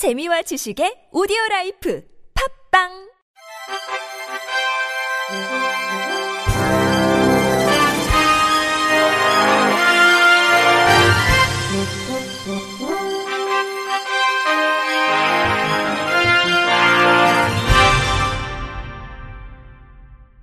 [0.00, 2.02] 재미와 지식의 오디오 라이프
[2.72, 2.88] 팝빵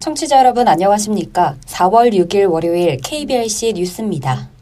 [0.00, 1.54] 청취자 여러분 안녕하십니까?
[1.64, 4.53] 4월 6일 월요일 KBRC 뉴스입니다.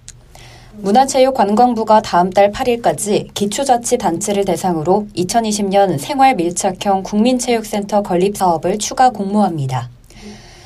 [0.83, 9.89] 문화체육관광부가 다음 달 8일까지 기초자치단체를 대상으로 2020년 생활밀착형 국민체육센터 건립 사업을 추가 공모합니다.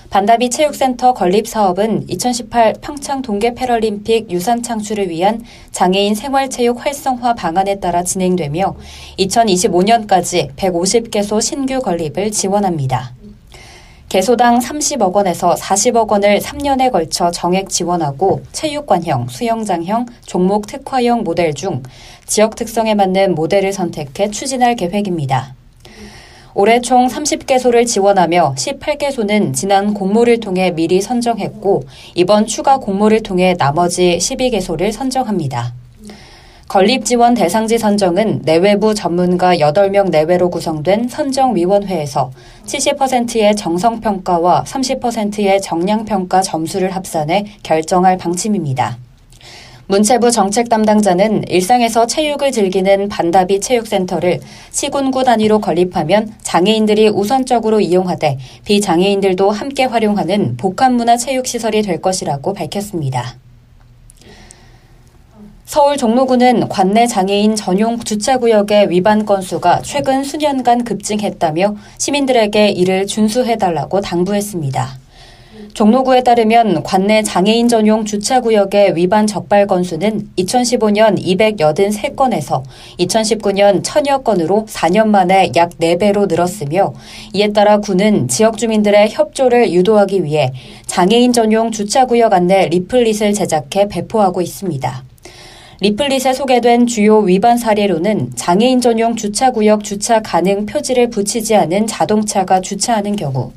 [0.09, 7.79] 반다비 체육센터 건립 사업은 2018 평창 동계 패럴림픽 유산 창출을 위한 장애인 생활체육 활성화 방안에
[7.81, 8.75] 따라 진행되며
[9.19, 13.16] 2025년까지 150개소 신규 건립을 지원합니다.
[14.09, 21.83] 개소당 30억 원에서 40억 원을 3년에 걸쳐 정액 지원하고 체육관형, 수영장형, 종목 특화형 모델 중
[22.25, 25.57] 지역 특성에 맞는 모델을 선택해 추진할 계획입니다.
[26.55, 31.83] 올해 총 30개소를 지원하며 18개소는 지난 공모를 통해 미리 선정했고
[32.15, 35.75] 이번 추가 공모를 통해 나머지 12개소를 선정합니다.
[36.69, 42.33] 건립 지원 대상지 선정은 내외부 전문가 8명 내외로 구성된 선정위원회에서
[42.67, 48.99] 70%의 정성평가와 30%의 정량평가 점수를 합산해 결정할 방침입니다.
[49.87, 54.41] 문체부 정책 담당자는 일상에서 체육을 즐기는 반다비 체육센터를
[54.73, 63.37] 시군구 단위로 건립하면 장애인들이 우선적으로 이용하되 비장애인들도 함께 활용하는 복합문화 체육시설이 될 것이라고 밝혔습니다.
[65.67, 74.99] 서울 종로구는 관내 장애인 전용 주차구역의 위반 건수가 최근 수년간 급증했다며 시민들에게 이를 준수해달라고 당부했습니다.
[75.75, 82.63] 종로구에 따르면 관내 장애인 전용 주차구역의 위반 적발 건수는 2015년 283건에서
[83.01, 86.95] 2019년 1000여 건으로 4년 만에 약 4배로 늘었으며
[87.33, 90.53] 이에 따라 구는 지역 주민들의 협조를 유도하기 위해
[90.87, 95.16] 장애인 전용 주차구역 안내 리플릿을 제작해 배포하고 있습니다.
[95.81, 103.15] 리플릿에 소개된 주요 위반 사례로는 장애인 전용 주차구역 주차 가능 표지를 붙이지 않은 자동차가 주차하는
[103.15, 103.53] 경우,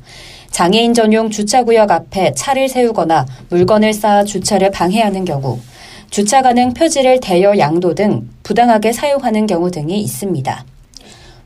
[0.50, 5.58] 장애인 전용 주차구역 앞에 차를 세우거나 물건을 쌓아 주차를 방해하는 경우,
[6.10, 10.64] 주차 가능 표지를 대여 양도 등 부당하게 사용하는 경우 등이 있습니다.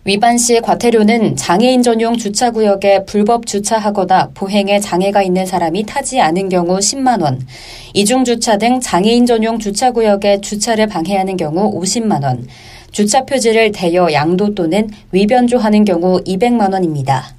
[0.06, 6.76] 위반 시 과태료는 장애인 전용 주차구역에 불법 주차하거나 보행에 장애가 있는 사람이 타지 않은 경우
[6.76, 7.41] 10만 원,
[7.94, 12.47] 이중주차 등 장애인 전용 주차구역에 주차를 방해하는 경우 50만 원,
[12.92, 17.34] 주차 표지를 대여 양도 또는 위변조하는 경우 200만 원입니다.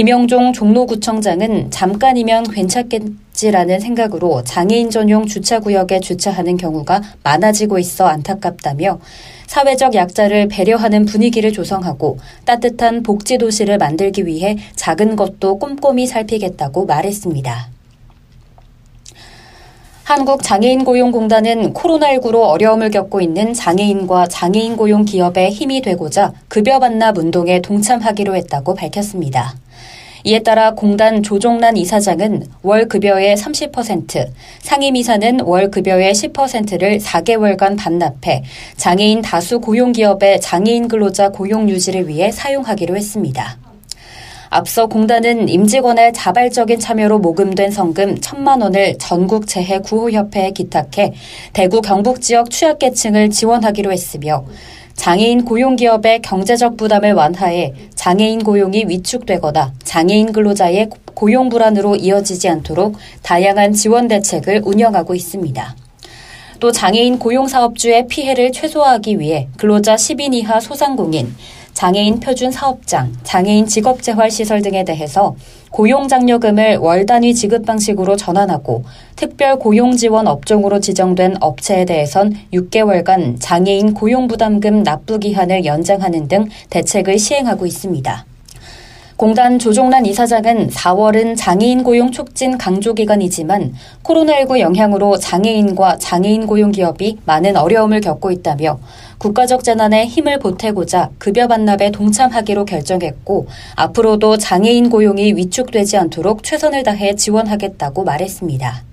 [0.00, 8.98] 김영종 종로구청장은 잠깐이면 괜찮겠지라는 생각으로 장애인 전용 주차구역에 주차하는 경우가 많아지고 있어 안타깝다며
[9.46, 12.16] 사회적 약자를 배려하는 분위기를 조성하고
[12.46, 17.79] 따뜻한 복지 도시를 만들기 위해 작은 것도 꼼꼼히 살피겠다고 말했습니다.
[20.10, 28.34] 한국장애인고용공단은 코로나19로 어려움을 겪고 있는 장애인과 장애인 고용 기업의 힘이 되고자 급여 반납 운동에 동참하기로
[28.34, 29.54] 했다고 밝혔습니다.
[30.24, 34.26] 이에 따라 공단 조종란 이사장은 월 급여의 30%,
[34.58, 38.42] 상임 이사는 월 급여의 10%를 4개월간 반납해
[38.76, 43.69] 장애인 다수 고용 기업의 장애인 근로자 고용 유지를 위해 사용하기로 했습니다.
[44.52, 51.12] 앞서 공단은 임직원의 자발적인 참여로 모금된 성금 1천만 원을 전국 재해 구호협회에 기탁해
[51.52, 54.44] 대구 경북 지역 취약계층을 지원하기로 했으며
[54.96, 63.72] 장애인 고용기업의 경제적 부담을 완화해 장애인 고용이 위축되거나 장애인 근로자의 고용 불안으로 이어지지 않도록 다양한
[63.72, 65.76] 지원 대책을 운영하고 있습니다.
[66.58, 71.34] 또 장애인 고용 사업주의 피해를 최소화하기 위해 근로자 10인 이하 소상공인,
[71.80, 75.34] 장애인 표준 사업장, 장애인 직업재활 시설 등에 대해서
[75.70, 78.84] 고용장려금을 월 단위 지급 방식으로 전환하고
[79.16, 87.64] 특별 고용지원 업종으로 지정된 업체에 대해선 6개월간 장애인 고용부담금 납부 기한을 연장하는 등 대책을 시행하고
[87.64, 88.26] 있습니다.
[89.20, 97.18] 공단 조종란 이사장은 4월은 장애인 고용 촉진 강조 기간이지만 코로나19 영향으로 장애인과 장애인 고용 기업이
[97.26, 98.78] 많은 어려움을 겪고 있다며
[99.18, 103.46] 국가적 재난에 힘을 보태고자 급여 반납에 동참하기로 결정했고
[103.76, 108.84] 앞으로도 장애인 고용이 위축되지 않도록 최선을 다해 지원하겠다고 말했습니다.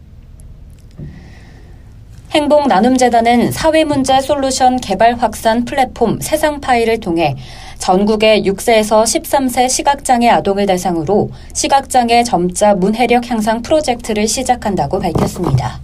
[2.32, 7.38] 행복 나눔재단은 사회문제 솔루션 개발 확산 플랫폼 세상 파일을 통해
[7.78, 15.80] 전국의 6세에서 13세 시각장애 아동을 대상으로 시각장애 점자 문해력 향상 프로젝트를 시작한다고 밝혔습니다.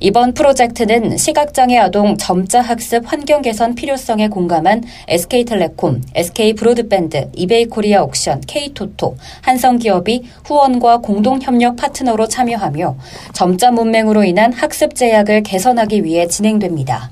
[0.00, 9.16] 이번 프로젝트는 시각장애 아동 점자 학습 환경 개선 필요성에 공감한 SK텔레콤, SK브로드밴드, 이베이코리아 옥션, K토토,
[9.40, 12.96] 한성기업이 후원과 공동협력 파트너로 참여하며
[13.32, 17.10] 점자 문맹으로 인한 학습 제약을 개선하기 위해 진행됩니다.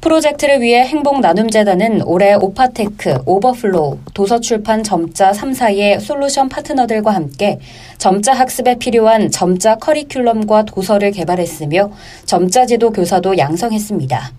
[0.00, 7.58] 프로젝트를 위해 행복나눔재단은 올해 오파테크, 오버플로우, 도서출판 점자 3사의 솔루션 파트너들과 함께
[7.98, 11.90] 점자 학습에 필요한 점자 커리큘럼과 도서를 개발했으며
[12.24, 14.32] 점자 지도 교사도 양성했습니다.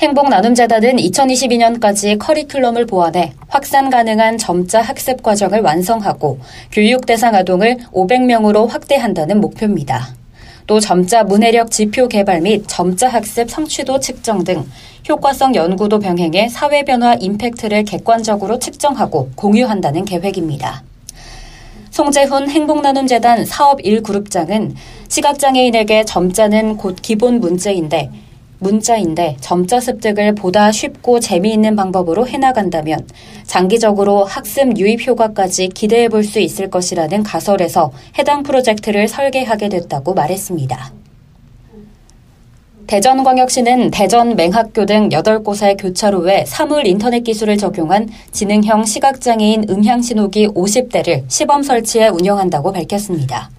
[0.00, 6.38] 행복나눔재단은 2022년까지 커리큘럼을 보완해 확산 가능한 점자 학습 과정을 완성하고
[6.72, 10.17] 교육 대상 아동을 500명으로 확대한다는 목표입니다.
[10.68, 14.70] 또 점자 문해력 지표 개발 및 점자 학습 성취도 측정 등
[15.08, 20.84] 효과성 연구도 병행해 사회 변화 임팩트를 객관적으로 측정하고 공유한다는 계획입니다.
[21.90, 24.74] 송재훈 행복나눔재단 사업 1그룹장은
[25.08, 28.10] 시각장애인에게 점자는 곧 기본 문제인데
[28.60, 33.06] 문자인데 점자 습득을 보다 쉽고 재미있는 방법으로 해나간다면
[33.44, 40.92] 장기적으로 학습 유입 효과까지 기대해 볼 수 있을 것이라는 가설에서 해당 프로젝트를 설계하게 됐다고 말했습니다.
[42.86, 51.62] 대전광역시는 대전 맹학교 등 8곳의 교차로에 사물 인터넷 기술을 적용한 지능형 시각장애인 음향신호기 50대를 시범
[51.62, 53.50] 설치해 운영한다고 밝혔습니다.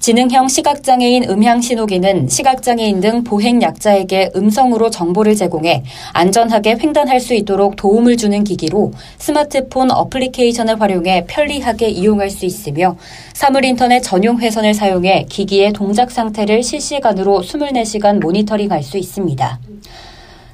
[0.00, 8.42] 지능형 시각장애인 음향신호기는 시각장애인 등 보행약자에게 음성으로 정보를 제공해 안전하게 횡단할 수 있도록 도움을 주는
[8.42, 12.96] 기기로 스마트폰 어플리케이션을 활용해 편리하게 이용할 수 있으며
[13.34, 19.58] 사물인터넷 전용 회선을 사용해 기기의 동작 상태를 실시간으로 24시간 모니터링할 수 있습니다.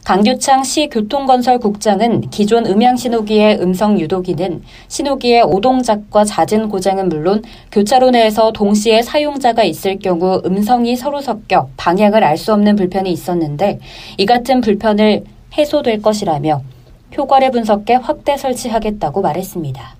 [0.06, 7.43] 강규창 시 교통건설국장은 기존 음향신호기의 음성 유도기는 신호기의 오동작과 잦은 고장은 물론
[7.73, 13.81] 교차로 내에서 동시에 사용자가 있을 경우 음성이 서로 섞여 방향을 알 수 없는 불편이 있었는데
[14.17, 15.25] 이 같은 불편을
[15.58, 16.62] 해소될 것이라며
[17.17, 19.97] 효과를 분석해 확대 설치하겠다고 말했습니다.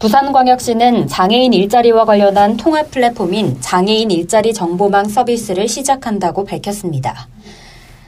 [0.00, 7.28] 부산광역시는 장애인 일자리와 관련한 통합 플랫폼인 장애인 일자리 정보망 서비스를 시작한다고 밝혔습니다.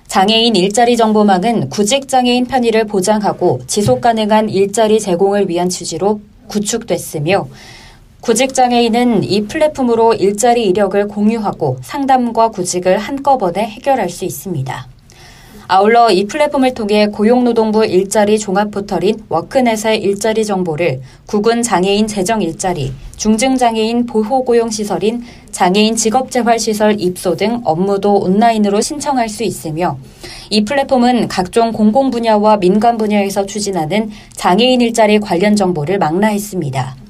[0.06, 7.46] 장애인 일자리 정보망은 구직 장애인 편의를 보장하고 지속 가능한 일자리 제공을 위한 취지로 구축됐으며
[8.22, 14.91] 구직 장애인은 이 플랫폼으로 일자리 이력을 공유하고 상담과 구직을 한꺼번에 해결할 수 있습니다.
[15.68, 22.92] 아울러 이 플랫폼을 통해 고용노동부 일자리 종합 포털인 워크넷의 일자리 정보를 구군 장애인 재정 일자리,
[23.16, 29.98] 중증장애인 보호고용시설인 장애인 직업재활시설 입소 등 업무도 온라인으로 신청할 수 있으며
[30.50, 37.01] 이 플랫폼은 각종 공공 분야와 민간 분야에서 추진하는 장애인 일자리 관련 정보를 망라했습니다.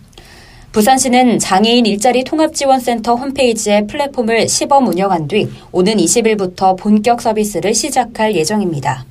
[0.72, 9.04] 부산시는 장애인 일자리 통합지원센터 홈페이지에 플랫폼을 시범 운영한 뒤 오는 20일부터 본격 서비스를 시작할 예정입니다.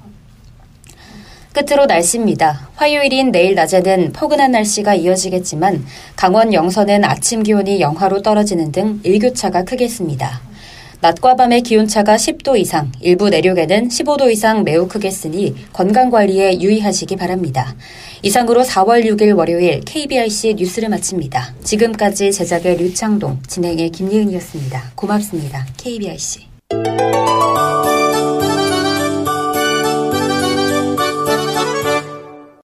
[1.53, 2.69] 끝으로 날씨입니다.
[2.75, 5.85] 화요일인 내일 낮에는 포근한 날씨가 이어지겠지만
[6.15, 10.41] 강원 영서는 아침 기온이 영하로 떨어지는 등 일교차가 크겠습니다.
[11.01, 17.75] 낮과 밤의 기온차가 10도 이상, 일부 내륙에는 15도 이상 매우 크겠으니 건강관리에 유의하시기 바랍니다.
[18.21, 21.56] 이상으로 4월 6일 월요일 KBRC 뉴스를 마칩니다.
[21.63, 24.92] 지금까지 제작의 류창동, 진행의 김예은이었습니다.
[24.95, 25.65] 고맙습니다.
[25.77, 26.45] KBRC.